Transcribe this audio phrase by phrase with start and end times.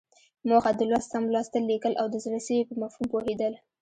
[0.49, 3.53] موخه: د لوست سم لوستل، ليکل او د زړه سوي په مفهوم پوهېدل.